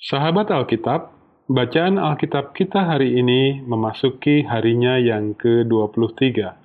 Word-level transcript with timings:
Sahabat 0.00 0.48
Alkitab, 0.48 1.12
bacaan 1.44 2.00
Alkitab 2.00 2.56
kita 2.56 2.88
hari 2.88 3.20
ini 3.20 3.60
memasuki 3.60 4.40
harinya 4.48 4.96
yang 4.96 5.36
ke-23. 5.36 6.56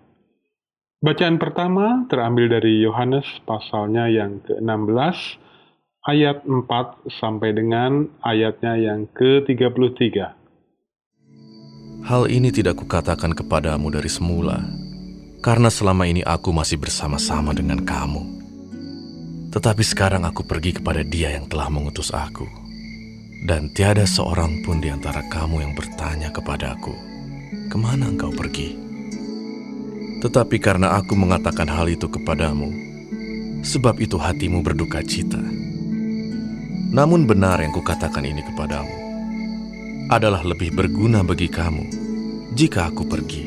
Bacaan 1.04 1.36
pertama 1.36 2.08
terambil 2.08 2.48
dari 2.48 2.80
Yohanes 2.80 3.28
pasalnya 3.44 4.08
yang 4.08 4.40
ke-16, 4.40 5.36
ayat 6.08 6.48
4 6.48 7.12
sampai 7.12 7.52
dengan 7.52 8.08
ayatnya 8.24 8.80
yang 8.80 9.04
ke-33. 9.12 10.32
Hal 12.08 12.24
ini 12.32 12.56
tidak 12.56 12.80
kukatakan 12.80 13.36
kepadamu 13.36 13.92
dari 13.92 14.08
semula, 14.08 14.64
karena 15.44 15.68
selama 15.68 16.08
ini 16.08 16.24
aku 16.24 16.56
masih 16.56 16.80
bersama-sama 16.80 17.52
dengan 17.52 17.84
kamu. 17.84 18.24
Tetapi 19.52 19.84
sekarang 19.84 20.24
aku 20.24 20.48
pergi 20.48 20.80
kepada 20.80 21.04
dia 21.04 21.36
yang 21.36 21.52
telah 21.52 21.68
mengutus 21.68 22.16
aku 22.16 22.64
dan 23.46 23.70
tiada 23.70 24.10
seorang 24.10 24.66
pun 24.66 24.82
di 24.82 24.90
antara 24.90 25.22
kamu 25.30 25.62
yang 25.62 25.74
bertanya 25.78 26.34
kepadaku, 26.34 26.98
"Ke 27.70 27.78
mana 27.78 28.10
engkau 28.10 28.34
pergi?" 28.34 28.74
Tetapi 30.26 30.58
karena 30.58 30.98
aku 30.98 31.14
mengatakan 31.14 31.70
hal 31.70 31.86
itu 31.86 32.10
kepadamu, 32.10 32.74
sebab 33.62 34.02
itu 34.02 34.18
hatimu 34.18 34.66
berduka 34.66 35.06
cita. 35.06 35.38
Namun 36.90 37.30
benar 37.30 37.62
yang 37.62 37.70
kukatakan 37.70 38.26
ini 38.26 38.42
kepadamu 38.42 38.96
adalah 40.10 40.42
lebih 40.42 40.74
berguna 40.74 41.22
bagi 41.22 41.46
kamu 41.46 41.86
jika 42.58 42.90
aku 42.90 43.06
pergi. 43.06 43.46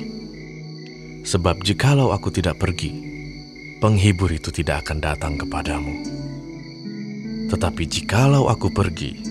Sebab 1.26 1.66
jikalau 1.66 2.14
aku 2.14 2.30
tidak 2.30 2.62
pergi, 2.62 2.94
penghibur 3.82 4.30
itu 4.30 4.54
tidak 4.54 4.86
akan 4.86 4.98
datang 5.02 5.34
kepadamu. 5.34 5.94
Tetapi 7.50 7.82
jikalau 7.88 8.46
aku 8.46 8.70
pergi, 8.70 9.27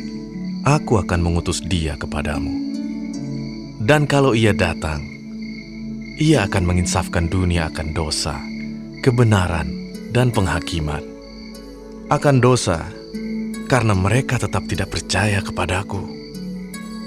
aku 0.68 1.00
akan 1.00 1.24
mengutus 1.24 1.64
dia 1.64 1.96
kepadamu. 1.96 2.52
Dan 3.80 4.04
kalau 4.04 4.36
ia 4.36 4.52
datang, 4.52 5.00
ia 6.20 6.44
akan 6.44 6.68
menginsafkan 6.68 7.32
dunia 7.32 7.72
akan 7.72 7.96
dosa, 7.96 8.36
kebenaran, 9.00 9.72
dan 10.12 10.28
penghakiman. 10.36 11.00
Akan 12.12 12.44
dosa, 12.44 12.84
karena 13.72 13.96
mereka 13.96 14.36
tetap 14.36 14.68
tidak 14.68 14.92
percaya 14.92 15.40
kepadaku. 15.40 16.04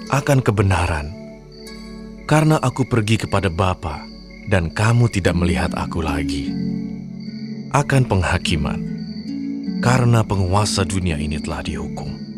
Akan 0.08 0.40
kebenaran, 0.40 1.12
karena 2.24 2.56
aku 2.64 2.88
pergi 2.88 3.20
kepada 3.28 3.52
Bapa 3.52 4.08
dan 4.48 4.72
kamu 4.72 5.12
tidak 5.12 5.36
melihat 5.36 5.70
aku 5.76 6.00
lagi. 6.00 6.48
Akan 7.76 8.08
penghakiman, 8.08 8.80
karena 9.84 10.24
penguasa 10.24 10.82
dunia 10.82 11.20
ini 11.20 11.38
telah 11.38 11.62
dihukum. 11.62 12.29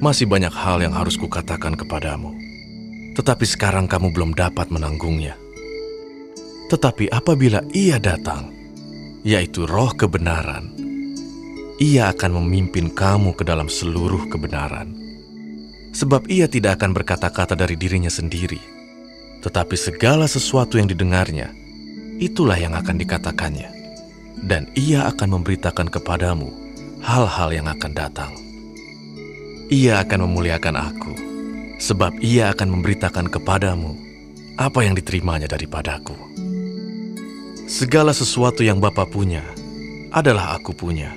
Masih 0.00 0.24
banyak 0.24 0.52
hal 0.56 0.80
yang 0.80 0.96
harus 0.96 1.20
kukatakan 1.20 1.76
kepadamu, 1.76 2.32
tetapi 3.12 3.44
sekarang 3.44 3.84
kamu 3.84 4.16
belum 4.16 4.32
dapat 4.32 4.72
menanggungnya. 4.72 5.36
Tetapi 6.72 7.12
apabila 7.12 7.60
ia 7.76 8.00
datang, 8.00 8.48
yaitu 9.28 9.68
roh 9.68 9.92
kebenaran, 9.92 10.72
ia 11.76 12.08
akan 12.16 12.40
memimpin 12.40 12.88
kamu 12.88 13.36
ke 13.36 13.44
dalam 13.44 13.68
seluruh 13.68 14.24
kebenaran. 14.32 14.96
Sebab 15.92 16.32
ia 16.32 16.48
tidak 16.48 16.80
akan 16.80 16.96
berkata-kata 16.96 17.52
dari 17.52 17.76
dirinya 17.76 18.08
sendiri, 18.08 18.60
tetapi 19.44 19.76
segala 19.76 20.24
sesuatu 20.24 20.80
yang 20.80 20.88
didengarnya, 20.88 21.52
itulah 22.16 22.56
yang 22.56 22.72
akan 22.72 22.96
dikatakannya. 22.96 23.68
Dan 24.40 24.64
ia 24.72 25.04
akan 25.12 25.36
memberitakan 25.36 25.92
kepadamu 25.92 26.48
hal-hal 27.04 27.52
yang 27.52 27.68
akan 27.68 27.92
datang. 27.92 28.32
Ia 29.70 30.02
akan 30.02 30.26
memuliakan 30.26 30.74
aku, 30.74 31.14
sebab 31.78 32.18
ia 32.18 32.50
akan 32.50 32.74
memberitakan 32.74 33.30
kepadamu 33.30 33.94
apa 34.58 34.82
yang 34.82 34.98
diterimanya 34.98 35.46
daripadaku. 35.46 36.18
Segala 37.70 38.10
sesuatu 38.10 38.66
yang 38.66 38.82
Bapa 38.82 39.06
punya 39.06 39.46
adalah 40.10 40.58
aku 40.58 40.74
punya. 40.74 41.14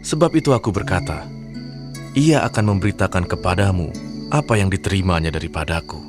Sebab 0.00 0.32
itu 0.40 0.56
aku 0.56 0.72
berkata, 0.72 1.28
ia 2.16 2.40
akan 2.48 2.72
memberitakan 2.72 3.28
kepadamu 3.28 3.92
apa 4.32 4.56
yang 4.56 4.72
diterimanya 4.72 5.28
daripadaku. 5.28 6.00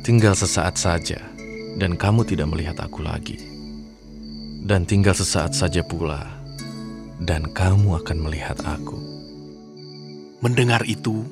Tinggal 0.00 0.32
sesaat 0.32 0.80
saja, 0.80 1.20
dan 1.76 2.00
kamu 2.00 2.24
tidak 2.24 2.48
melihat 2.48 2.80
aku 2.80 3.04
lagi. 3.04 3.36
Dan 4.64 4.88
tinggal 4.88 5.12
sesaat 5.12 5.52
saja 5.52 5.84
pula, 5.84 6.24
dan 7.20 7.52
kamu 7.52 8.00
akan 8.00 8.16
melihat 8.16 8.56
aku. 8.64 9.11
Mendengar 10.42 10.82
itu, 10.90 11.22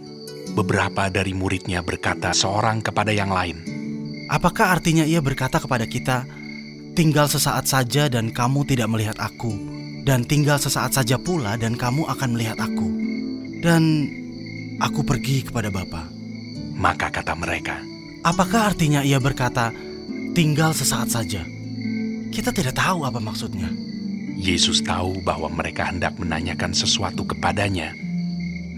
beberapa 0.55 1.11
dari 1.11 1.35
muridnya 1.35 1.83
berkata 1.83 2.31
seorang 2.31 2.79
kepada 2.79 3.11
yang 3.11 3.35
lain, 3.35 3.59
Apakah 4.31 4.79
artinya 4.79 5.03
ia 5.03 5.19
berkata 5.19 5.59
kepada 5.59 5.83
kita, 5.91 6.23
tinggal 6.95 7.27
sesaat 7.27 7.67
saja 7.67 8.07
dan 8.07 8.31
kamu 8.31 8.63
tidak 8.71 8.87
melihat 8.87 9.19
aku, 9.19 9.51
dan 10.07 10.23
tinggal 10.23 10.63
sesaat 10.63 10.95
saja 10.95 11.19
pula 11.19 11.59
dan 11.59 11.75
kamu 11.75 12.07
akan 12.07 12.39
melihat 12.39 12.55
aku, 12.63 12.87
dan 13.59 14.07
aku 14.79 15.03
pergi 15.03 15.43
kepada 15.43 15.75
Bapa. 15.75 16.07
Maka 16.79 17.11
kata 17.11 17.35
mereka, 17.35 17.83
Apakah 18.23 18.71
artinya 18.71 19.03
ia 19.03 19.19
berkata, 19.19 19.75
tinggal 20.39 20.71
sesaat 20.71 21.11
saja? 21.11 21.43
Kita 22.31 22.55
tidak 22.55 22.79
tahu 22.79 23.03
apa 23.03 23.19
maksudnya. 23.19 23.73
Yesus 24.39 24.85
tahu 24.85 25.19
bahwa 25.27 25.51
mereka 25.51 25.89
hendak 25.89 26.15
menanyakan 26.21 26.71
sesuatu 26.71 27.25
kepadanya, 27.27 27.97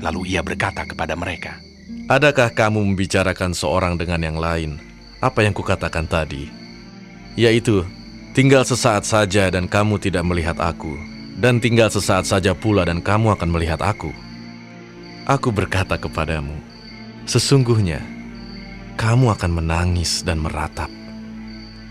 Lalu 0.02 0.34
ia 0.34 0.42
berkata 0.42 0.82
kepada 0.82 1.14
mereka, 1.14 1.62
Adakah 2.10 2.50
kamu 2.50 2.82
membicarakan 2.82 3.54
seorang 3.54 3.94
dengan 3.94 4.18
yang 4.18 4.36
lain 4.36 4.82
apa 5.22 5.46
yang 5.46 5.54
kukatakan 5.54 6.02
tadi? 6.10 6.50
Yaitu, 7.38 7.86
tinggal 8.34 8.66
sesaat 8.66 9.06
saja 9.06 9.46
dan 9.54 9.70
kamu 9.70 10.02
tidak 10.02 10.26
melihat 10.26 10.58
aku, 10.58 10.98
dan 11.38 11.62
tinggal 11.62 11.86
sesaat 11.86 12.26
saja 12.26 12.52
pula 12.58 12.82
dan 12.82 12.98
kamu 12.98 13.38
akan 13.38 13.48
melihat 13.54 13.78
aku. 13.78 14.10
Aku 15.30 15.54
berkata 15.54 15.94
kepadamu, 15.94 16.58
sesungguhnya 17.30 18.02
kamu 18.98 19.30
akan 19.38 19.62
menangis 19.62 20.26
dan 20.26 20.42
meratap, 20.42 20.90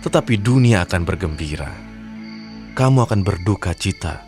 tetapi 0.03 0.35
dunia 0.35 0.83
akan 0.83 1.07
bergembira. 1.07 1.71
Kamu 2.75 3.07
akan 3.07 3.23
berduka 3.23 3.71
cita, 3.71 4.27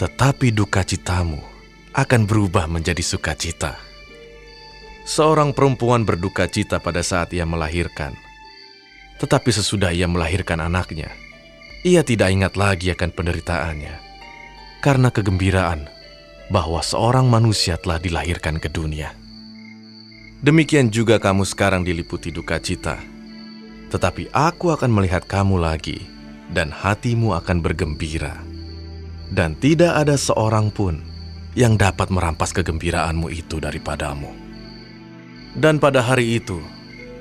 tetapi 0.00 0.48
duka 0.56 0.80
citamu 0.80 1.51
akan 1.92 2.24
berubah 2.24 2.64
menjadi 2.64 3.04
sukacita. 3.04 3.76
Seorang 5.04 5.52
perempuan 5.52 6.08
berduka 6.08 6.48
cita 6.48 6.80
pada 6.80 7.04
saat 7.04 7.36
ia 7.36 7.44
melahirkan, 7.44 8.16
tetapi 9.20 9.52
sesudah 9.52 9.92
ia 9.92 10.08
melahirkan 10.08 10.64
anaknya, 10.64 11.12
ia 11.84 12.00
tidak 12.00 12.32
ingat 12.32 12.54
lagi 12.56 12.88
akan 12.96 13.10
penderitaannya 13.12 13.94
karena 14.80 15.12
kegembiraan 15.12 15.86
bahwa 16.48 16.80
seorang 16.80 17.28
manusia 17.28 17.76
telah 17.76 18.00
dilahirkan 18.00 18.56
ke 18.56 18.72
dunia. 18.72 19.12
Demikian 20.42 20.90
juga 20.90 21.20
kamu 21.20 21.46
sekarang 21.46 21.86
diliputi 21.86 22.32
duka 22.32 22.58
cita, 22.58 22.98
tetapi 23.92 24.32
aku 24.32 24.72
akan 24.72 24.90
melihat 24.90 25.28
kamu 25.28 25.60
lagi, 25.60 26.02
dan 26.50 26.72
hatimu 26.72 27.36
akan 27.36 27.62
bergembira, 27.62 28.42
dan 29.30 29.54
tidak 29.60 29.92
ada 29.92 30.18
seorang 30.18 30.72
pun 30.72 31.11
yang 31.52 31.76
dapat 31.76 32.08
merampas 32.08 32.52
kegembiraanmu 32.56 33.28
itu 33.28 33.60
daripadamu. 33.60 34.32
Dan 35.52 35.76
pada 35.76 36.00
hari 36.00 36.40
itu, 36.40 36.64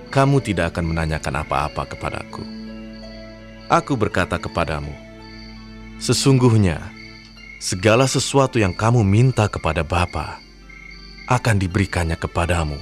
kamu 0.07 0.39
tidak 0.39 0.75
akan 0.75 0.95
menanyakan 0.95 1.43
apa-apa 1.43 1.83
kepadaku. 1.95 2.43
Aku 3.67 3.95
berkata 3.99 4.39
kepadamu, 4.39 4.91
sesungguhnya 5.99 6.79
segala 7.59 8.07
sesuatu 8.07 8.59
yang 8.59 8.71
kamu 8.71 9.03
minta 9.03 9.47
kepada 9.51 9.83
Bapa 9.83 10.39
akan 11.27 11.55
diberikannya 11.59 12.15
kepadamu 12.15 12.79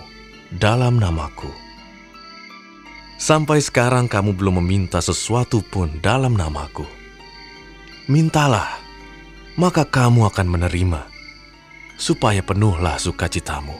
dalam 0.53 0.97
namaku. 1.01 1.49
Sampai 3.19 3.59
sekarang 3.59 4.07
kamu 4.07 4.33
belum 4.33 4.61
meminta 4.63 5.01
sesuatu 5.01 5.61
pun 5.65 5.91
dalam 5.99 6.33
namaku. 6.37 6.87
Mintalah, 8.09 8.79
maka 9.59 9.85
kamu 9.85 10.25
akan 10.31 10.47
menerima 10.49 11.08
supaya 11.99 12.39
penuhlah 12.39 12.95
sukacitamu. 12.95 13.75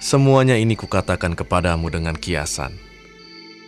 Semuanya 0.00 0.56
ini 0.56 0.80
kukatakan 0.80 1.36
kepadamu 1.36 1.92
dengan 1.92 2.16
kiasan. 2.16 2.72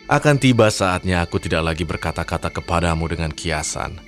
Akan 0.09 0.41
tiba 0.41 0.73
saatnya 0.73 1.21
aku 1.21 1.37
tidak 1.37 1.61
lagi 1.61 1.85
berkata-kata 1.85 2.49
kepadamu 2.49 3.05
dengan 3.13 3.29
kiasan, 3.29 4.01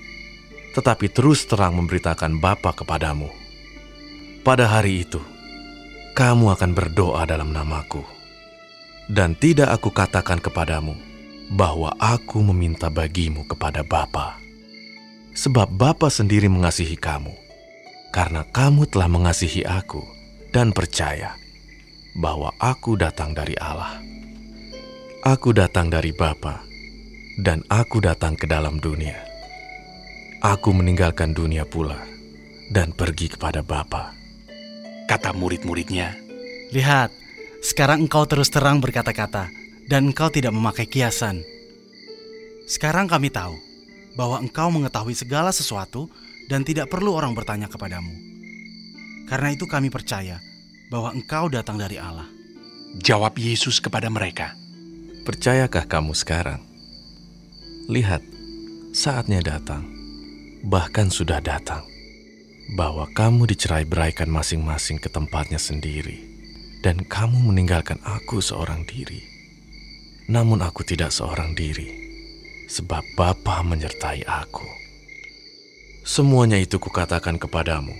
tetapi 0.72 1.12
terus 1.12 1.44
terang 1.44 1.76
memberitakan 1.76 2.40
Bapa 2.40 2.72
kepadamu. 2.72 3.28
Pada 4.40 4.64
hari 4.72 5.04
itu, 5.04 5.20
kamu 6.16 6.56
akan 6.56 6.70
berdoa 6.72 7.28
dalam 7.28 7.52
namaku. 7.52 8.02
Dan 9.04 9.36
tidak 9.36 9.68
aku 9.68 9.92
katakan 9.92 10.40
kepadamu 10.40 10.96
bahwa 11.52 11.92
aku 12.00 12.40
meminta 12.40 12.88
bagimu 12.88 13.44
kepada 13.44 13.84
Bapa, 13.84 14.40
sebab 15.36 15.68
Bapa 15.68 16.08
sendiri 16.08 16.48
mengasihi 16.48 16.96
kamu 16.96 17.43
karena 18.14 18.46
kamu 18.46 18.86
telah 18.86 19.10
mengasihi 19.10 19.66
aku 19.66 19.98
dan 20.54 20.70
percaya 20.70 21.34
bahwa 22.14 22.54
aku 22.62 22.94
datang 22.94 23.34
dari 23.34 23.58
Allah. 23.58 23.98
Aku 25.26 25.50
datang 25.50 25.90
dari 25.90 26.14
Bapa, 26.14 26.62
dan 27.42 27.66
aku 27.66 27.98
datang 27.98 28.38
ke 28.38 28.46
dalam 28.46 28.78
dunia. 28.78 29.18
Aku 30.46 30.70
meninggalkan 30.70 31.34
dunia 31.34 31.66
pula 31.66 31.98
dan 32.70 32.94
pergi 32.94 33.34
kepada 33.34 33.66
Bapa. 33.66 34.14
Kata 35.10 35.34
murid-muridnya, 35.34 36.14
Lihat, 36.70 37.10
sekarang 37.66 38.06
engkau 38.06 38.30
terus 38.30 38.46
terang 38.46 38.78
berkata-kata, 38.78 39.50
dan 39.90 40.14
engkau 40.14 40.30
tidak 40.30 40.54
memakai 40.54 40.86
kiasan. 40.86 41.42
Sekarang 42.70 43.10
kami 43.10 43.32
tahu 43.32 43.58
bahwa 44.14 44.38
engkau 44.38 44.70
mengetahui 44.70 45.16
segala 45.18 45.50
sesuatu 45.50 46.06
dan 46.48 46.64
tidak 46.64 46.92
perlu 46.92 47.16
orang 47.16 47.32
bertanya 47.32 47.68
kepadamu. 47.68 48.12
Karena 49.24 49.52
itu 49.52 49.64
kami 49.64 49.88
percaya 49.88 50.36
bahwa 50.92 51.16
engkau 51.16 51.48
datang 51.48 51.80
dari 51.80 51.96
Allah. 51.96 52.28
jawab 53.02 53.34
Yesus 53.34 53.82
kepada 53.82 54.06
mereka. 54.06 54.54
Percayakah 55.26 55.88
kamu 55.90 56.14
sekarang? 56.14 56.62
Lihat, 57.90 58.22
saatnya 58.94 59.42
datang, 59.42 59.82
bahkan 60.62 61.10
sudah 61.10 61.40
datang, 61.42 61.82
bahwa 62.76 63.08
kamu 63.16 63.50
dicerai 63.50 63.88
beraikan 63.88 64.30
masing-masing 64.30 65.00
ke 65.00 65.10
tempatnya 65.10 65.58
sendiri, 65.58 66.22
dan 66.84 67.02
kamu 67.02 67.50
meninggalkan 67.50 67.98
aku 68.04 68.38
seorang 68.38 68.84
diri. 68.86 69.24
Namun 70.30 70.62
aku 70.64 70.86
tidak 70.86 71.10
seorang 71.12 71.52
diri, 71.56 71.88
sebab 72.70 73.02
Bapa 73.16 73.60
menyertai 73.64 74.24
aku. 74.28 74.83
Semuanya 76.04 76.60
itu 76.60 76.76
kukatakan 76.76 77.40
kepadamu, 77.40 77.96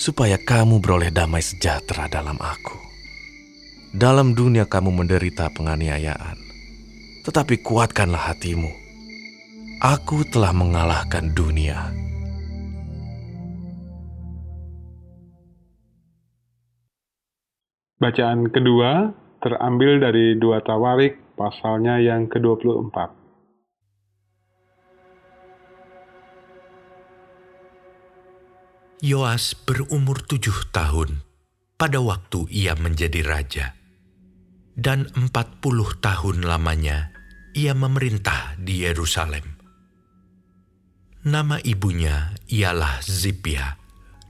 supaya 0.00 0.40
kamu 0.40 0.80
beroleh 0.80 1.12
damai 1.12 1.44
sejahtera 1.44 2.08
dalam 2.08 2.40
aku. 2.40 2.80
Dalam 3.92 4.32
dunia 4.32 4.64
kamu 4.64 4.88
menderita 4.96 5.52
penganiayaan, 5.52 6.40
tetapi 7.28 7.60
kuatkanlah 7.60 8.32
hatimu. 8.32 8.72
Aku 9.84 10.24
telah 10.24 10.56
mengalahkan 10.56 11.28
dunia. 11.36 11.92
Bacaan 18.00 18.48
kedua 18.48 19.12
terambil 19.44 20.00
dari 20.00 20.32
dua 20.40 20.64
Tawarik 20.64 21.36
pasalnya 21.36 22.00
yang 22.00 22.24
ke-24. 22.32 23.17
Yoas 28.98 29.54
berumur 29.54 30.26
tujuh 30.26 30.74
tahun 30.74 31.22
pada 31.78 32.02
waktu 32.02 32.50
ia 32.50 32.74
menjadi 32.74 33.22
raja. 33.22 33.78
Dan 34.74 35.06
empat 35.14 35.62
puluh 35.62 35.94
tahun 36.02 36.42
lamanya 36.42 37.14
ia 37.54 37.78
memerintah 37.78 38.58
di 38.58 38.82
Yerusalem. 38.82 39.54
Nama 41.22 41.62
ibunya 41.62 42.34
ialah 42.50 42.98
Zipia 43.06 43.78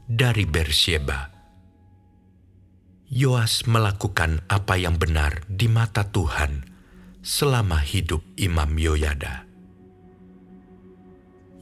dari 0.04 0.44
Bersheba. 0.44 1.32
Yoas 3.08 3.64
melakukan 3.64 4.44
apa 4.52 4.76
yang 4.76 5.00
benar 5.00 5.48
di 5.48 5.64
mata 5.72 6.04
Tuhan 6.04 6.68
selama 7.24 7.80
hidup 7.80 8.20
Imam 8.36 8.68
Yoyada. 8.76 9.48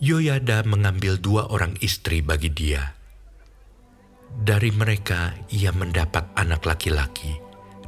Yoyada 0.03 0.67
mengambil 0.67 1.23
dua 1.23 1.47
orang 1.55 1.79
istri 1.79 2.19
bagi 2.19 2.51
dia. 2.51 2.96
Dari 4.35 4.75
mereka 4.75 5.35
ia 5.55 5.71
mendapat 5.71 6.35
anak 6.35 6.67
laki-laki 6.67 7.39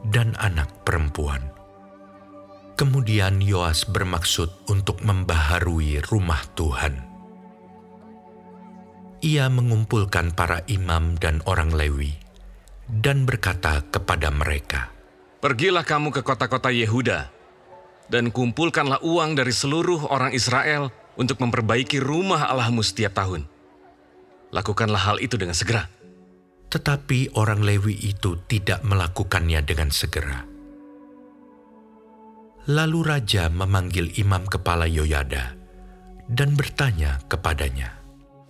dan 0.07 0.39
anak 0.39 0.87
perempuan. 0.87 1.43
Kemudian 2.79 3.43
Yoas 3.43 3.83
bermaksud 3.91 4.71
untuk 4.71 5.03
membaharui 5.03 5.99
rumah 6.07 6.39
Tuhan. 6.55 6.95
Ia 9.19 9.51
mengumpulkan 9.51 10.31
para 10.39 10.63
imam 10.71 11.19
dan 11.19 11.43
orang 11.51 11.75
Lewi 11.75 12.15
dan 12.87 13.27
berkata 13.27 13.83
kepada 13.91 14.31
mereka, 14.31 14.95
Pergilah 15.43 15.83
kamu 15.83 16.15
ke 16.15 16.23
kota-kota 16.23 16.71
Yehuda 16.71 17.31
dan 18.07 18.31
kumpulkanlah 18.31 19.03
uang 19.03 19.35
dari 19.35 19.51
seluruh 19.51 20.07
orang 20.11 20.31
Israel 20.31 20.91
untuk 21.19 21.43
memperbaiki 21.43 21.99
rumah 21.99 22.47
Allahmu 22.47 22.81
setiap 22.87 23.15
tahun. 23.19 23.47
Lakukanlah 24.55 25.03
hal 25.03 25.17
itu 25.19 25.37
dengan 25.37 25.53
segera. 25.53 25.91
Tetapi 26.69 27.37
orang 27.41 27.65
Lewi 27.65 27.97
itu 27.97 28.45
tidak 28.45 28.85
melakukannya 28.85 29.61
dengan 29.65 29.89
segera. 29.89 30.45
Lalu 32.69 33.01
raja 33.01 33.49
memanggil 33.49 34.13
imam 34.21 34.45
kepala 34.45 34.85
Yoyada 34.85 35.57
dan 36.29 36.53
bertanya 36.53 37.17
kepadanya, 37.25 37.99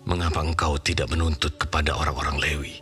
Mengapa 0.08 0.40
engkau 0.40 0.80
tidak 0.80 1.12
menuntut 1.12 1.60
kepada 1.60 1.92
orang-orang 1.92 2.40
Lewi 2.40 2.80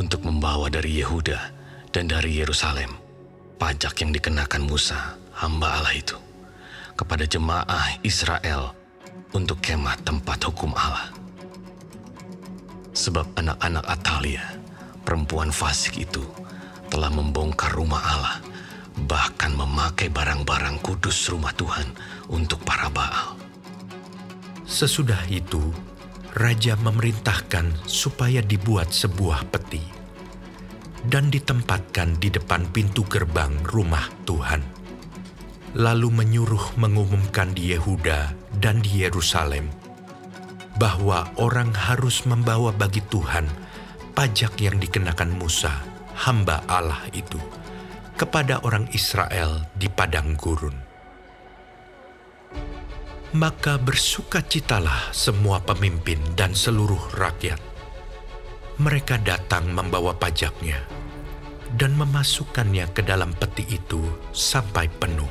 untuk 0.00 0.24
membawa 0.24 0.72
dari 0.72 1.04
Yehuda 1.04 1.52
dan 1.92 2.08
dari 2.08 2.40
Yerusalem 2.40 2.96
pajak 3.60 3.92
yang 4.00 4.16
dikenakan 4.16 4.64
Musa, 4.64 5.20
hamba 5.36 5.76
Allah 5.76 5.92
itu, 5.92 6.16
kepada 6.96 7.28
jemaah 7.28 8.00
Israel 8.00 8.72
untuk 9.36 9.60
kemah 9.60 10.00
tempat 10.00 10.48
hukum 10.48 10.72
Allah? 10.72 11.12
Sebab 12.96 13.36
anak-anak 13.36 13.84
Atalia, 13.84 14.55
perempuan 15.06 15.54
fasik 15.54 16.02
itu, 16.02 16.26
telah 16.90 17.08
membongkar 17.14 17.70
rumah 17.78 18.02
Allah, 18.02 18.36
bahkan 19.06 19.54
memakai 19.54 20.10
barang-barang 20.10 20.82
kudus 20.82 21.30
rumah 21.30 21.54
Tuhan 21.54 21.86
untuk 22.26 22.58
para 22.66 22.90
Baal. 22.90 23.38
Sesudah 24.66 25.22
itu, 25.30 25.62
raja 26.34 26.74
memerintahkan 26.74 27.86
supaya 27.86 28.42
dibuat 28.42 28.90
sebuah 28.90 29.46
peti 29.54 29.80
dan 31.06 31.30
ditempatkan 31.30 32.18
di 32.18 32.34
depan 32.34 32.66
pintu 32.74 33.06
gerbang 33.06 33.54
rumah 33.62 34.10
Tuhan. 34.26 34.60
Lalu 35.76 36.08
menyuruh 36.08 36.74
mengumumkan 36.80 37.54
di 37.54 37.76
Yehuda 37.76 38.34
dan 38.58 38.82
di 38.82 39.06
Yerusalem 39.06 39.68
bahwa 40.80 41.28
orang 41.40 41.72
harus 41.72 42.24
membawa 42.24 42.72
bagi 42.72 43.04
Tuhan 43.06 43.48
pajak 44.16 44.56
yang 44.64 44.80
dikenakan 44.80 45.36
Musa, 45.36 45.84
hamba 46.24 46.64
Allah 46.64 47.04
itu, 47.12 47.36
kepada 48.16 48.64
orang 48.64 48.88
Israel 48.96 49.68
di 49.76 49.92
padang 49.92 50.32
gurun. 50.40 50.72
Maka 53.36 53.76
bersukacitalah 53.76 55.12
semua 55.12 55.60
pemimpin 55.60 56.16
dan 56.32 56.56
seluruh 56.56 57.20
rakyat. 57.20 57.60
Mereka 58.80 59.20
datang 59.20 59.68
membawa 59.68 60.16
pajaknya 60.16 60.80
dan 61.76 61.92
memasukkannya 62.00 62.88
ke 62.96 63.04
dalam 63.04 63.36
peti 63.36 63.68
itu 63.68 64.00
sampai 64.32 64.88
penuh. 64.88 65.28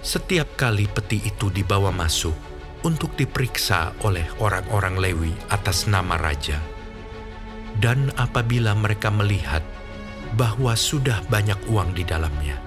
Setiap 0.00 0.56
kali 0.56 0.88
peti 0.88 1.20
itu 1.28 1.52
dibawa 1.52 1.92
masuk 1.92 2.32
untuk 2.80 3.12
diperiksa 3.16 3.92
oleh 4.04 4.24
orang-orang 4.40 4.96
Lewi 4.96 5.32
atas 5.52 5.84
nama 5.84 6.16
raja, 6.16 6.56
dan 7.80 8.12
apabila 8.20 8.76
mereka 8.76 9.08
melihat 9.08 9.64
bahwa 10.36 10.76
sudah 10.76 11.24
banyak 11.26 11.56
uang 11.72 11.96
di 11.96 12.04
dalamnya, 12.04 12.60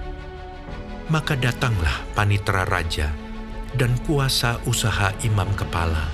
maka 1.08 1.38
datanglah 1.38 2.02
panitera 2.18 2.66
raja 2.66 3.14
dan 3.78 3.94
kuasa 4.02 4.58
usaha 4.66 5.14
imam 5.22 5.48
kepala 5.54 6.10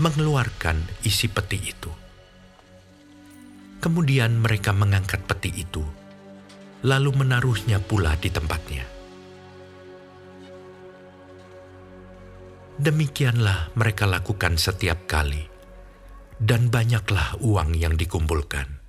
mengeluarkan 0.00 0.80
isi 1.04 1.28
peti 1.28 1.60
itu. 1.60 1.92
Kemudian 3.80 4.40
mereka 4.40 4.72
mengangkat 4.72 5.24
peti 5.28 5.52
itu, 5.60 5.84
lalu 6.84 7.12
menaruhnya 7.16 7.80
pula 7.80 8.16
di 8.16 8.28
tempatnya. 8.32 8.84
Demikianlah 12.80 13.76
mereka 13.76 14.08
lakukan 14.08 14.56
setiap 14.56 15.04
kali, 15.04 15.49
dan 16.40 16.72
banyaklah 16.72 17.36
uang 17.44 17.76
yang 17.76 18.00
dikumpulkan. 18.00 18.80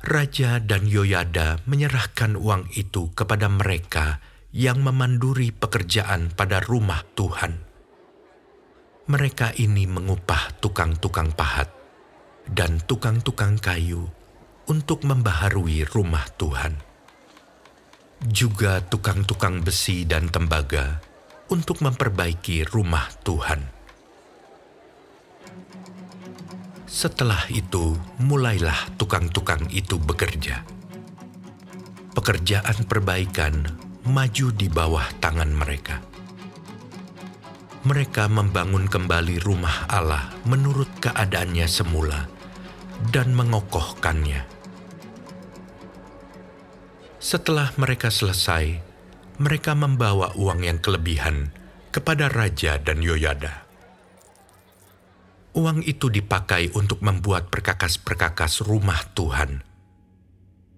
Raja 0.00 0.62
dan 0.64 0.88
Yoyada 0.88 1.60
menyerahkan 1.68 2.38
uang 2.38 2.72
itu 2.72 3.12
kepada 3.12 3.52
mereka 3.52 4.22
yang 4.56 4.80
memanduri 4.80 5.52
pekerjaan 5.52 6.32
pada 6.32 6.64
rumah 6.64 7.04
Tuhan. 7.12 7.68
Mereka 9.10 9.58
ini 9.60 9.84
mengupah 9.84 10.56
tukang-tukang 10.62 11.34
pahat 11.36 11.68
dan 12.48 12.80
tukang-tukang 12.80 13.58
kayu 13.60 14.08
untuk 14.70 15.02
membaharui 15.04 15.84
rumah 15.84 16.24
Tuhan. 16.38 16.78
Juga 18.24 18.80
tukang-tukang 18.80 19.66
besi 19.66 20.06
dan 20.06 20.30
tembaga 20.32 21.02
untuk 21.50 21.82
memperbaiki 21.82 22.64
rumah 22.70 23.10
Tuhan. 23.26 23.79
Setelah 26.90 27.46
itu, 27.54 27.94
mulailah 28.18 28.98
tukang-tukang 28.98 29.70
itu 29.70 29.94
bekerja. 29.94 30.66
Pekerjaan 32.18 32.82
perbaikan 32.82 33.62
maju 34.02 34.50
di 34.50 34.66
bawah 34.66 35.06
tangan 35.22 35.54
mereka. 35.54 36.02
Mereka 37.86 38.26
membangun 38.26 38.90
kembali 38.90 39.38
rumah 39.38 39.86
Allah 39.86 40.34
menurut 40.42 40.90
keadaannya 40.98 41.70
semula 41.70 42.26
dan 43.14 43.38
mengokohkannya. 43.38 44.42
Setelah 47.22 47.70
mereka 47.78 48.10
selesai, 48.10 48.82
mereka 49.38 49.78
membawa 49.78 50.34
uang 50.34 50.66
yang 50.66 50.82
kelebihan 50.82 51.54
kepada 51.94 52.26
raja 52.26 52.82
dan 52.82 52.98
Yoyada. 52.98 53.69
Uang 55.50 55.82
itu 55.82 56.06
dipakai 56.14 56.70
untuk 56.78 57.02
membuat 57.02 57.50
perkakas-perkakas 57.50 58.62
rumah 58.62 59.02
Tuhan, 59.18 59.66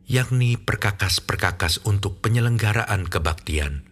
yakni 0.09 0.57
perkakas-perkakas 0.57 1.85
untuk 1.85 2.25
penyelenggaraan 2.25 3.05
kebaktian, 3.05 3.85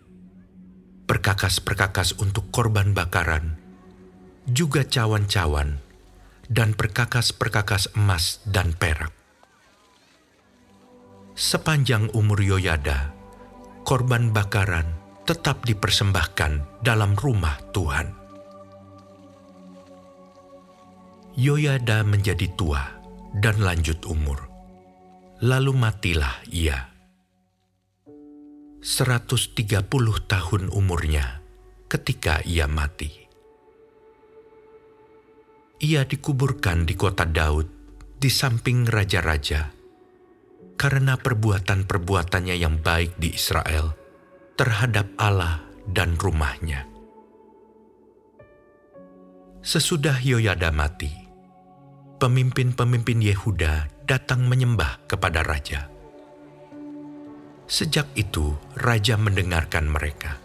perkakas-perkakas 1.05 2.17
untuk 2.17 2.49
korban 2.49 2.97
bakaran, 2.97 3.61
juga 4.49 4.89
cawan-cawan, 4.89 5.85
dan 6.49 6.73
perkakas-perkakas 6.73 7.93
emas 7.93 8.41
dan 8.49 8.73
perak. 8.73 9.13
Sepanjang 11.37 12.09
umur 12.13 12.41
Yoyada, 12.41 13.13
korban 13.85 14.33
bakaran 14.33 14.97
tetap 15.25 15.65
dipersembahkan 15.65 16.85
dalam 16.85 17.17
rumah 17.17 17.57
Tuhan. 17.73 18.20
Yoyada 21.41 22.05
menjadi 22.05 22.53
tua 22.53 22.85
dan 23.33 23.65
lanjut 23.65 24.05
umur. 24.05 24.45
Lalu 25.41 25.73
matilah 25.73 26.45
ia. 26.53 26.93
130 28.85 29.57
tahun 30.29 30.69
umurnya 30.69 31.41
ketika 31.89 32.45
ia 32.45 32.69
mati. 32.69 33.09
Ia 35.81 36.05
dikuburkan 36.05 36.85
di 36.85 36.93
kota 36.93 37.25
Daud 37.25 37.69
di 38.21 38.29
samping 38.29 38.85
raja-raja 38.85 39.73
karena 40.77 41.17
perbuatan-perbuatannya 41.17 42.57
yang 42.61 42.85
baik 42.85 43.17
di 43.17 43.33
Israel 43.33 43.97
terhadap 44.61 45.09
Allah 45.17 45.65
dan 45.89 46.21
rumahnya. 46.21 46.85
Sesudah 49.61 50.17
Yoyada 50.25 50.73
mati, 50.73 51.20
pemimpin-pemimpin 52.21 53.25
Yehuda 53.25 53.89
datang 54.05 54.45
menyembah 54.45 55.09
kepada 55.09 55.41
raja. 55.41 55.89
Sejak 57.65 58.13
itu, 58.13 58.61
raja 58.77 59.17
mendengarkan 59.17 59.89
mereka. 59.89 60.37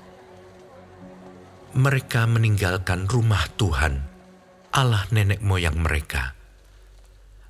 Mereka 1.75 2.31
meninggalkan 2.31 3.11
rumah 3.11 3.43
Tuhan, 3.59 4.07
Allah 4.71 5.03
nenek 5.11 5.43
moyang 5.43 5.75
mereka, 5.75 6.31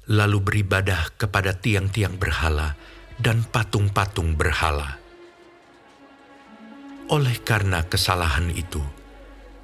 lalu 0.09 0.41
beribadah 0.41 1.13
kepada 1.21 1.53
tiang-tiang 1.53 2.17
berhala 2.17 2.73
dan 3.21 3.45
patung-patung 3.45 4.33
berhala. 4.33 4.97
Oleh 7.13 7.37
karena 7.45 7.85
kesalahan 7.85 8.49
itu, 8.49 8.81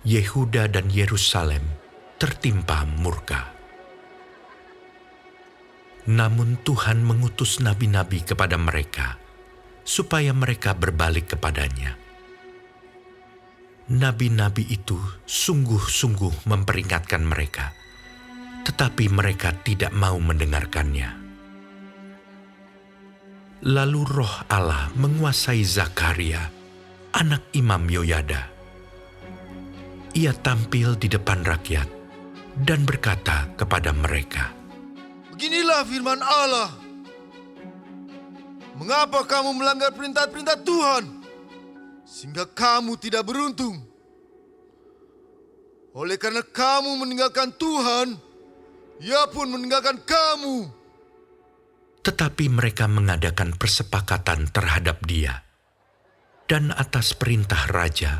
Yehuda 0.05 0.69
dan 0.69 0.93
Yerusalem 0.93 1.65
tertimpa 2.21 2.85
murka. 2.85 3.50
Namun 6.09 6.57
Tuhan 6.65 7.05
mengutus 7.05 7.61
nabi-nabi 7.61 8.25
kepada 8.25 8.57
mereka, 8.57 9.21
supaya 9.85 10.33
mereka 10.33 10.73
berbalik 10.73 11.37
kepadanya. 11.37 11.93
Nabi-nabi 13.91 14.65
itu 14.71 14.97
sungguh-sungguh 15.27 16.47
memperingatkan 16.47 17.21
mereka, 17.21 17.75
tetapi 18.63 19.11
mereka 19.11 19.51
tidak 19.61 19.91
mau 19.91 20.15
mendengarkannya. 20.15 21.21
Lalu 23.61 24.01
roh 24.07 24.35
Allah 24.49 24.89
menguasai 24.97 25.61
Zakaria, 25.61 26.49
anak 27.13 27.53
Imam 27.53 27.85
Yoyada. 27.85 28.49
Ia 30.17 30.33
tampil 30.33 30.97
di 30.97 31.05
depan 31.11 31.45
rakyat 31.45 31.85
dan 32.57 32.87
berkata 32.89 33.53
kepada 33.53 33.93
mereka, 33.93 34.60
Beginilah 35.71 35.87
firman 35.87 36.19
Allah. 36.19 36.69
Mengapa 38.75 39.23
kamu 39.23 39.55
melanggar 39.55 39.95
perintah-perintah 39.95 40.59
Tuhan? 40.67 41.03
Sehingga 42.03 42.43
kamu 42.43 42.99
tidak 42.99 43.23
beruntung. 43.23 43.79
Oleh 45.95 46.19
karena 46.19 46.43
kamu 46.43 46.91
meninggalkan 46.99 47.55
Tuhan, 47.55 48.19
ia 48.99 49.23
pun 49.31 49.47
meninggalkan 49.47 49.95
kamu. 50.03 50.67
Tetapi 52.03 52.51
mereka 52.51 52.91
mengadakan 52.91 53.55
persepakatan 53.55 54.51
terhadap 54.51 54.99
dia. 55.07 55.39
Dan 56.51 56.75
atas 56.75 57.15
perintah 57.15 57.63
raja, 57.71 58.19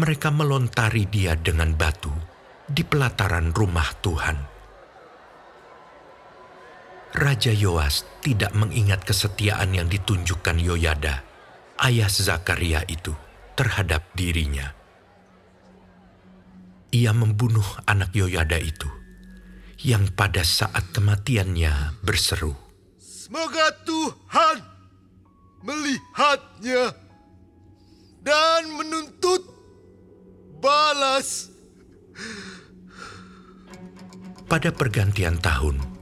mereka 0.00 0.32
melontari 0.32 1.04
dia 1.04 1.36
dengan 1.36 1.76
batu 1.76 2.16
di 2.64 2.80
pelataran 2.80 3.52
rumah 3.52 3.92
Tuhan. 4.00 4.55
Raja 7.16 7.48
Yoas 7.48 8.04
tidak 8.20 8.52
mengingat 8.52 9.00
kesetiaan 9.00 9.72
yang 9.72 9.88
ditunjukkan 9.88 10.60
Yoyada, 10.60 11.24
ayah 11.80 12.12
Zakaria 12.12 12.84
itu, 12.92 13.16
terhadap 13.56 14.04
dirinya. 14.12 14.76
Ia 16.92 17.16
membunuh 17.16 17.64
anak 17.88 18.12
Yoyada 18.12 18.60
itu 18.60 18.92
yang 19.80 20.12
pada 20.12 20.44
saat 20.44 20.92
kematiannya 20.92 22.04
berseru, 22.04 22.52
Semoga 23.00 23.72
Tuhan 23.88 24.60
melihatnya 25.64 26.92
dan 28.20 28.76
menuntut 28.76 29.40
balas. 30.60 31.48
Pada 34.46 34.68
pergantian 34.70 35.40
tahun, 35.42 35.95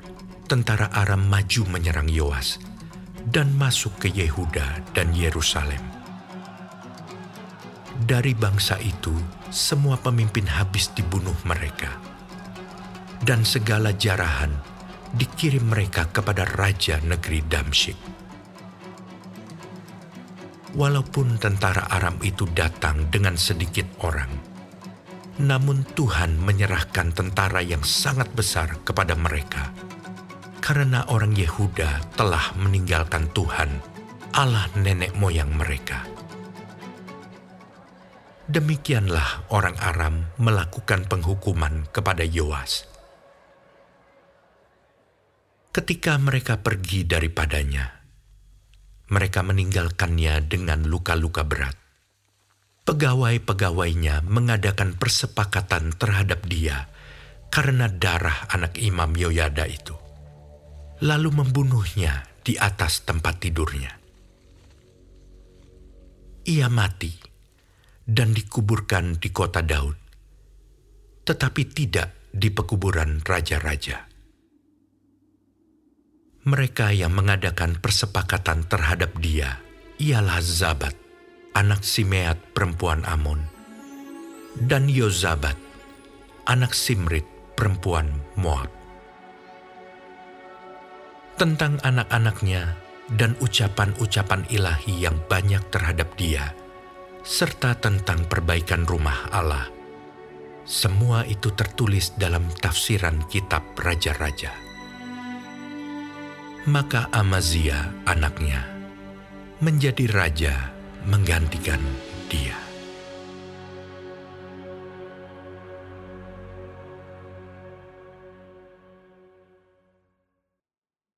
tentara 0.44 0.92
Aram 0.92 1.24
maju 1.24 1.62
menyerang 1.72 2.08
Yoas 2.12 2.60
dan 3.24 3.56
masuk 3.56 3.96
ke 3.96 4.12
Yehuda 4.12 4.92
dan 4.92 5.16
Yerusalem. 5.16 5.80
Dari 8.04 8.36
bangsa 8.36 8.76
itu, 8.84 9.14
semua 9.48 9.96
pemimpin 9.96 10.44
habis 10.44 10.92
dibunuh 10.92 11.36
mereka 11.48 11.96
dan 13.24 13.40
segala 13.46 13.96
jarahan 13.96 14.52
dikirim 15.16 15.64
mereka 15.64 16.10
kepada 16.12 16.44
raja 16.44 17.00
negeri 17.00 17.40
Damsyik. 17.46 17.96
Walaupun 20.74 21.38
tentara 21.38 21.86
Aram 21.86 22.18
itu 22.20 22.50
datang 22.50 23.06
dengan 23.08 23.38
sedikit 23.38 23.86
orang, 24.02 24.28
namun 25.38 25.86
Tuhan 25.94 26.34
menyerahkan 26.34 27.14
tentara 27.14 27.62
yang 27.62 27.86
sangat 27.86 28.26
besar 28.34 28.82
kepada 28.82 29.14
mereka, 29.14 29.70
karena 30.64 31.04
orang 31.12 31.36
Yehuda 31.36 32.16
telah 32.16 32.56
meninggalkan 32.56 33.28
Tuhan, 33.36 33.84
Allah 34.32 34.64
nenek 34.80 35.12
moyang 35.12 35.52
mereka. 35.52 36.08
Demikianlah 38.48 39.52
orang 39.52 39.76
Aram 39.76 40.32
melakukan 40.40 41.04
penghukuman 41.04 41.92
kepada 41.92 42.24
Yoas 42.24 42.88
ketika 45.74 46.14
mereka 46.22 46.62
pergi 46.62 47.02
daripadanya. 47.02 48.06
Mereka 49.10 49.42
meninggalkannya 49.42 50.46
dengan 50.46 50.86
luka-luka 50.86 51.42
berat. 51.42 51.74
Pegawai-pegawainya 52.86 54.22
mengadakan 54.22 54.94
persepakatan 54.96 55.92
terhadap 55.98 56.46
dia 56.46 56.88
karena 57.50 57.90
darah 57.90 58.46
anak 58.54 58.78
Imam 58.78 59.12
Yoyada 59.18 59.66
itu. 59.66 60.03
Lalu 61.02 61.30
membunuhnya 61.34 62.22
di 62.44 62.54
atas 62.54 63.02
tempat 63.02 63.42
tidurnya. 63.42 63.92
Ia 66.44 66.68
mati 66.70 67.10
dan 68.04 68.36
dikuburkan 68.36 69.16
di 69.16 69.32
kota 69.32 69.64
Daud, 69.64 69.96
tetapi 71.24 71.62
tidak 71.72 72.30
di 72.30 72.52
pekuburan 72.52 73.24
raja-raja 73.24 74.14
mereka 76.44 76.92
yang 76.92 77.16
mengadakan 77.16 77.80
persepakatan 77.80 78.68
terhadap 78.68 79.16
dia 79.16 79.64
ialah 79.96 80.44
Zabat, 80.44 80.92
anak 81.56 81.80
Simeat 81.80 82.36
perempuan 82.52 83.00
Amon, 83.08 83.40
dan 84.60 84.92
Yozabat, 84.92 85.56
anak 86.44 86.76
Simrit 86.76 87.24
perempuan 87.56 88.20
Moab. 88.36 88.83
Tentang 91.34 91.82
anak-anaknya 91.82 92.78
dan 93.10 93.36
ucapan-ucapan 93.42 94.46
ilahi 94.48 95.04
yang 95.04 95.18
banyak 95.26 95.60
terhadap 95.68 96.14
dia, 96.14 96.54
serta 97.26 97.76
tentang 97.76 98.24
perbaikan 98.30 98.86
rumah 98.86 99.28
Allah. 99.34 99.68
Semua 100.64 101.28
itu 101.28 101.52
tertulis 101.52 102.16
dalam 102.16 102.48
tafsiran 102.48 103.28
kitab 103.28 103.76
Raja-Raja. 103.76 104.56
Maka 106.64 107.12
Amazia 107.12 107.92
anaknya 108.08 108.64
menjadi 109.60 110.08
raja 110.08 110.72
menggantikan 111.04 111.80
dia. 112.32 112.56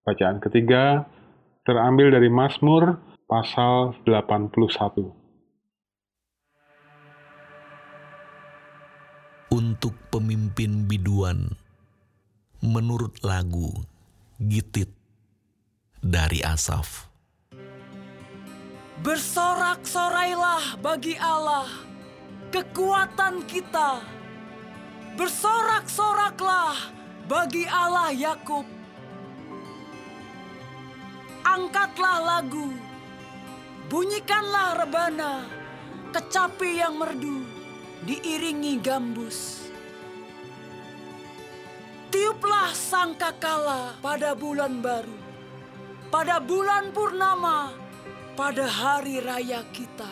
Bacaan 0.06 0.38
ketiga 0.38 1.02
terambil 1.66 2.14
dari 2.14 2.30
Mazmur 2.30 2.94
pasal 3.26 3.98
81. 4.06 4.54
Untuk 9.50 9.98
pemimpin 10.14 10.86
biduan, 10.86 11.50
menurut 12.62 13.18
lagu 13.26 13.82
Gitit 14.38 14.94
dari 15.98 16.38
Asaf. 16.38 17.10
Bersorak-sorailah 19.02 20.78
bagi 20.86 21.18
Allah, 21.18 21.66
kekuatan 22.54 23.42
kita. 23.50 24.06
Bersorak-soraklah 25.18 26.94
bagi 27.26 27.66
Allah 27.66 28.14
Yakub. 28.14 28.75
Angkatlah 31.46 32.18
lagu, 32.26 32.74
bunyikanlah 33.86 34.82
rebana, 34.82 35.46
kecapi 36.10 36.82
yang 36.82 36.98
merdu, 36.98 37.46
diiringi 38.02 38.82
gambus. 38.82 39.70
Tiuplah 42.10 42.74
sangkakala 42.74 43.94
pada 44.02 44.34
bulan 44.34 44.82
baru, 44.82 45.14
pada 46.10 46.42
bulan 46.42 46.90
purnama, 46.90 47.70
pada 48.34 48.66
hari 48.66 49.22
raya 49.22 49.62
kita. 49.70 50.10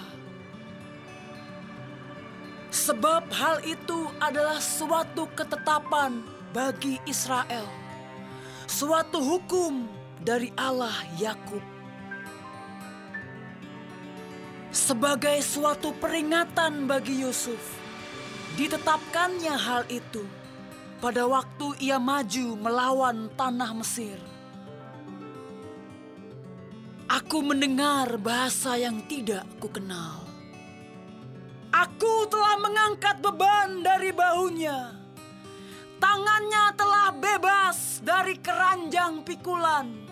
Sebab 2.70 3.26
hal 3.34 3.58
itu 3.66 4.06
adalah 4.22 4.62
suatu 4.62 5.26
ketetapan 5.34 6.22
bagi 6.54 7.02
Israel, 7.10 7.66
suatu 8.70 9.18
hukum 9.18 10.03
dari 10.24 10.48
Allah 10.56 10.96
Yakub. 11.20 11.60
Sebagai 14.72 15.38
suatu 15.44 15.94
peringatan 16.00 16.88
bagi 16.88 17.22
Yusuf, 17.22 17.60
ditetapkannya 18.58 19.54
hal 19.54 19.86
itu 19.92 20.24
pada 20.98 21.28
waktu 21.28 21.78
ia 21.78 22.00
maju 22.00 22.56
melawan 22.58 23.28
tanah 23.36 23.70
Mesir. 23.76 24.18
Aku 27.04 27.44
mendengar 27.44 28.16
bahasa 28.18 28.80
yang 28.80 29.04
tidak 29.06 29.44
kukenal. 29.60 30.24
Aku 31.70 32.26
telah 32.32 32.56
mengangkat 32.58 33.20
beban 33.20 33.84
dari 33.84 34.10
bahunya. 34.10 34.96
Tangannya 36.00 36.64
telah 36.74 37.12
bebas 37.14 38.00
dari 38.02 38.40
keranjang 38.40 39.22
pikulan. 39.22 40.03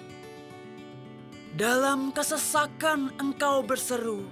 Dalam 1.53 2.17
kesesakan 2.17 3.13
engkau 3.21 3.61
berseru, 3.61 4.25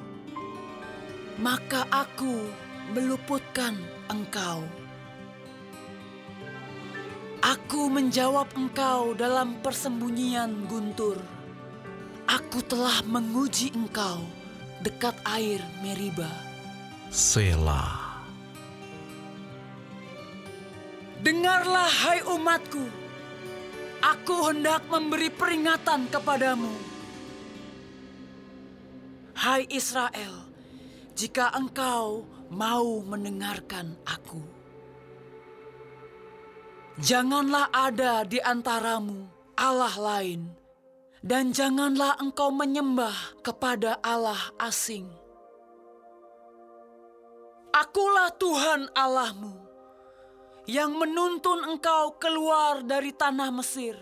maka 1.37 1.85
aku 1.93 2.49
meluputkan 2.97 3.77
engkau. 4.09 4.65
Aku 7.45 7.93
menjawab 7.93 8.49
engkau 8.57 9.13
dalam 9.13 9.61
persembunyian 9.61 10.65
guntur. 10.65 11.21
Aku 12.25 12.65
telah 12.65 13.05
menguji 13.05 13.77
engkau 13.77 14.25
dekat 14.81 15.13
air 15.29 15.61
Meriba. 15.85 16.33
Selah. 17.13 18.25
Dengarlah 21.21 21.85
hai 22.01 22.25
umatku, 22.25 22.89
aku 24.01 24.35
hendak 24.49 24.89
memberi 24.89 25.29
peringatan 25.29 26.09
kepadamu. 26.09 26.90
Hai 29.41 29.65
Israel, 29.73 30.53
jika 31.17 31.49
engkau 31.57 32.29
mau 32.53 33.01
mendengarkan 33.01 33.97
aku. 34.05 34.37
Janganlah 37.01 37.73
ada 37.73 38.29
di 38.29 38.37
antaramu 38.37 39.25
Allah 39.57 39.97
lain, 39.97 40.45
dan 41.25 41.57
janganlah 41.57 42.21
engkau 42.21 42.53
menyembah 42.53 43.41
kepada 43.41 43.97
Allah 44.05 44.53
asing. 44.61 45.09
Akulah 47.73 48.37
Tuhan 48.37 48.93
Allahmu 48.93 49.57
yang 50.69 50.93
menuntun 51.01 51.65
engkau 51.65 52.13
keluar 52.21 52.85
dari 52.85 53.09
tanah 53.17 53.49
Mesir. 53.49 53.97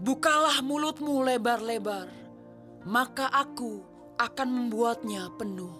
Bukalah 0.00 0.64
mulutmu 0.64 1.20
lebar-lebar, 1.20 2.23
maka 2.84 3.28
aku 3.32 3.82
akan 4.20 4.48
membuatnya 4.48 5.32
penuh. 5.34 5.74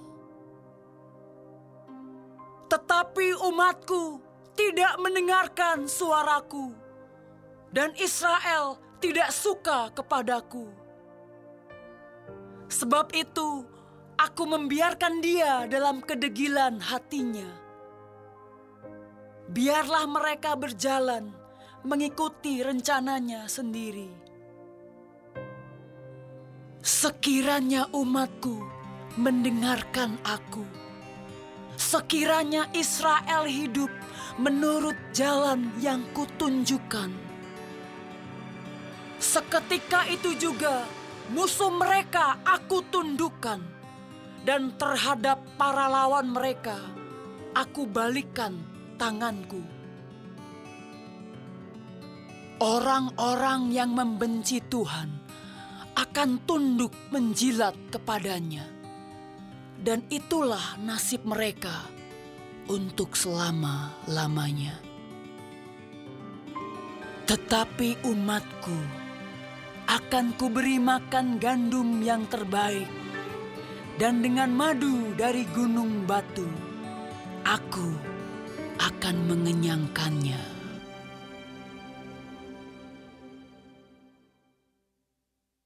Tetapi 2.67 3.39
umatku 3.45 4.19
tidak 4.59 4.99
mendengarkan 4.99 5.87
suaraku, 5.87 6.75
dan 7.71 7.95
Israel 8.01 8.81
tidak 8.99 9.31
suka 9.31 9.93
kepadaku. 9.95 10.67
Sebab 12.73 13.13
itu, 13.15 13.63
aku 14.19 14.43
membiarkan 14.49 15.23
dia 15.23 15.69
dalam 15.71 16.03
kedegilan 16.03 16.81
hatinya 16.83 17.65
biarlah 19.51 20.09
mereka 20.09 20.57
berjalan 20.57 21.29
mengikuti 21.85 22.65
rencananya 22.65 23.45
sendiri. 23.45 24.24
Sekiranya 26.85 27.89
umatku 27.97 28.61
mendengarkan 29.17 30.21
aku, 30.21 30.69
sekiranya 31.81 32.69
Israel 32.77 33.49
hidup 33.49 33.89
menurut 34.37 34.93
jalan 35.17 35.73
yang 35.81 36.05
kutunjukkan. 36.13 37.09
Seketika 39.17 40.05
itu 40.13 40.37
juga 40.37 40.85
musuh 41.33 41.73
mereka 41.73 42.37
aku 42.45 42.85
tundukkan, 42.93 43.65
dan 44.45 44.77
terhadap 44.77 45.41
para 45.57 45.89
lawan 45.89 46.37
mereka 46.37 46.77
aku 47.57 47.89
balikan 47.89 48.61
tanganku. 49.01 49.65
Orang-orang 52.61 53.73
yang 53.73 53.97
membenci 53.97 54.61
Tuhan 54.69 55.24
akan 56.15 56.47
tunduk 56.47 56.95
menjilat 57.11 57.75
kepadanya. 57.91 58.63
Dan 59.75 60.07
itulah 60.15 60.79
nasib 60.79 61.27
mereka 61.27 61.91
untuk 62.71 63.19
selama-lamanya. 63.19 64.79
Tetapi 67.27 68.07
umatku 68.07 68.79
akan 69.91 70.39
kuberi 70.39 70.79
makan 70.79 71.43
gandum 71.43 71.99
yang 71.99 72.31
terbaik 72.31 72.87
dan 73.99 74.23
dengan 74.23 74.55
madu 74.55 75.19
dari 75.19 75.43
gunung 75.51 76.07
batu. 76.07 76.47
Aku 77.43 77.91
akan 78.79 79.17
mengenyangkannya. 79.35 80.54